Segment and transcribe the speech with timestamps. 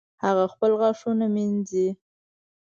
[0.23, 1.87] هغه خپل غاښونه مینځي